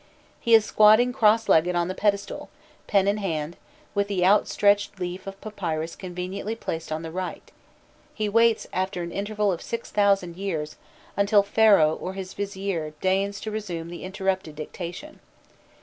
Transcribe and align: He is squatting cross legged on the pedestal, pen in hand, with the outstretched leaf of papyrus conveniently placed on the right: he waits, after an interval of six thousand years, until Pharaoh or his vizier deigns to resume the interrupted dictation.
He 0.39 0.55
is 0.55 0.65
squatting 0.65 1.13
cross 1.13 1.47
legged 1.47 1.75
on 1.75 1.87
the 1.87 1.93
pedestal, 1.93 2.49
pen 2.87 3.07
in 3.07 3.17
hand, 3.17 3.55
with 3.93 4.07
the 4.07 4.25
outstretched 4.25 4.99
leaf 4.99 5.27
of 5.27 5.39
papyrus 5.41 5.95
conveniently 5.95 6.55
placed 6.55 6.91
on 6.91 7.03
the 7.03 7.11
right: 7.11 7.51
he 8.11 8.27
waits, 8.27 8.65
after 8.73 9.03
an 9.03 9.11
interval 9.11 9.51
of 9.51 9.61
six 9.61 9.91
thousand 9.91 10.37
years, 10.37 10.75
until 11.15 11.43
Pharaoh 11.43 11.93
or 11.95 12.13
his 12.13 12.33
vizier 12.33 12.93
deigns 12.99 13.39
to 13.41 13.51
resume 13.51 13.89
the 13.89 14.03
interrupted 14.03 14.55
dictation. 14.55 15.19